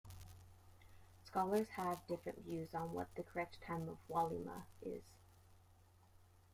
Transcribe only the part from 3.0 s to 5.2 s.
the correct time of "walima" is.